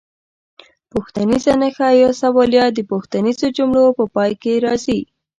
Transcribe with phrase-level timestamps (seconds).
[0.91, 4.99] پوښتنیزه نښه یا سوالیه د پوښتنیزو جملو په پای کې راځي.